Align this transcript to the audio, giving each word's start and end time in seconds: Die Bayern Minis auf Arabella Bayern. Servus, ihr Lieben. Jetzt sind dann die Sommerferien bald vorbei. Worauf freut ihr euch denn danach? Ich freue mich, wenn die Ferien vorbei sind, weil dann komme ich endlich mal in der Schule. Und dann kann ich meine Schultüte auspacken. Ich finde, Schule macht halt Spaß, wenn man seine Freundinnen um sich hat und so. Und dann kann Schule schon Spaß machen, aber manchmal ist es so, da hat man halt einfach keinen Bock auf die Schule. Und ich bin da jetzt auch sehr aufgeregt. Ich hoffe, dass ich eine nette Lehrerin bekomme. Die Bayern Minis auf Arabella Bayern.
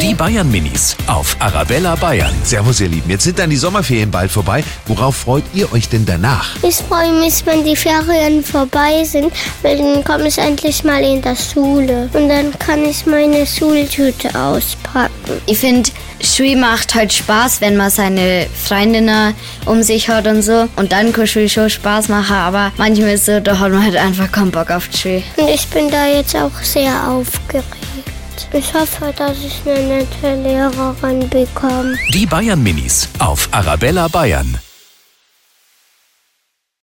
Die 0.00 0.14
Bayern 0.14 0.50
Minis 0.50 0.96
auf 1.06 1.36
Arabella 1.40 1.96
Bayern. 1.96 2.32
Servus, 2.44 2.80
ihr 2.80 2.88
Lieben. 2.88 3.10
Jetzt 3.10 3.24
sind 3.24 3.38
dann 3.38 3.50
die 3.50 3.56
Sommerferien 3.56 4.10
bald 4.10 4.30
vorbei. 4.30 4.62
Worauf 4.86 5.16
freut 5.16 5.44
ihr 5.54 5.72
euch 5.72 5.88
denn 5.88 6.06
danach? 6.06 6.54
Ich 6.62 6.76
freue 6.76 7.12
mich, 7.12 7.44
wenn 7.44 7.64
die 7.64 7.74
Ferien 7.74 8.44
vorbei 8.44 9.02
sind, 9.04 9.32
weil 9.62 9.76
dann 9.76 10.04
komme 10.04 10.28
ich 10.28 10.38
endlich 10.38 10.84
mal 10.84 11.02
in 11.02 11.20
der 11.20 11.36
Schule. 11.36 12.08
Und 12.12 12.28
dann 12.28 12.56
kann 12.58 12.84
ich 12.84 13.06
meine 13.06 13.46
Schultüte 13.46 14.28
auspacken. 14.38 15.40
Ich 15.46 15.58
finde, 15.58 15.90
Schule 16.22 16.56
macht 16.56 16.94
halt 16.94 17.12
Spaß, 17.12 17.60
wenn 17.60 17.76
man 17.76 17.90
seine 17.90 18.46
Freundinnen 18.54 19.34
um 19.66 19.82
sich 19.82 20.08
hat 20.08 20.26
und 20.26 20.42
so. 20.42 20.68
Und 20.76 20.92
dann 20.92 21.12
kann 21.12 21.26
Schule 21.26 21.48
schon 21.48 21.68
Spaß 21.68 22.08
machen, 22.08 22.36
aber 22.36 22.72
manchmal 22.76 23.10
ist 23.10 23.28
es 23.28 23.34
so, 23.34 23.40
da 23.40 23.58
hat 23.58 23.72
man 23.72 23.82
halt 23.82 23.96
einfach 23.96 24.30
keinen 24.30 24.52
Bock 24.52 24.70
auf 24.70 24.88
die 24.88 24.96
Schule. 24.96 25.22
Und 25.36 25.48
ich 25.48 25.66
bin 25.66 25.90
da 25.90 26.06
jetzt 26.06 26.36
auch 26.36 26.62
sehr 26.62 27.08
aufgeregt. 27.08 27.66
Ich 28.52 28.72
hoffe, 28.74 29.12
dass 29.16 29.38
ich 29.38 29.60
eine 29.66 29.86
nette 29.86 30.34
Lehrerin 30.42 31.28
bekomme. 31.28 31.96
Die 32.12 32.26
Bayern 32.26 32.62
Minis 32.62 33.08
auf 33.18 33.48
Arabella 33.52 34.08
Bayern. 34.08 34.58